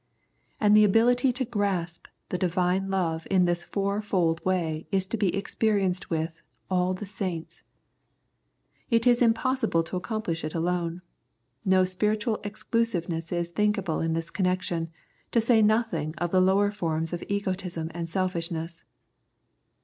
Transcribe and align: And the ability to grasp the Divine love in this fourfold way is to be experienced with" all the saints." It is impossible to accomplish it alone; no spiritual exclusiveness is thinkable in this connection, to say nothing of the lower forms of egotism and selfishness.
And 0.59 0.75
the 0.75 0.83
ability 0.83 1.31
to 1.33 1.45
grasp 1.45 2.07
the 2.29 2.37
Divine 2.39 2.89
love 2.89 3.27
in 3.29 3.45
this 3.45 3.63
fourfold 3.63 4.43
way 4.43 4.87
is 4.91 5.05
to 5.05 5.15
be 5.15 5.31
experienced 5.35 6.09
with" 6.09 6.41
all 6.71 6.95
the 6.95 7.05
saints." 7.05 7.61
It 8.89 9.05
is 9.05 9.21
impossible 9.21 9.83
to 9.83 9.97
accomplish 9.97 10.43
it 10.43 10.55
alone; 10.55 11.03
no 11.63 11.85
spiritual 11.85 12.39
exclusiveness 12.43 13.31
is 13.31 13.51
thinkable 13.51 13.99
in 14.01 14.13
this 14.13 14.31
connection, 14.31 14.89
to 15.29 15.39
say 15.39 15.61
nothing 15.61 16.15
of 16.17 16.31
the 16.31 16.41
lower 16.41 16.71
forms 16.71 17.13
of 17.13 17.23
egotism 17.27 17.91
and 17.93 18.09
selfishness. 18.09 18.83